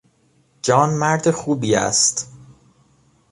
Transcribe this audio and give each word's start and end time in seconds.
جان 0.63 0.89
مرد 0.97 1.31
خوبی 1.31 1.75
است. 1.75 2.31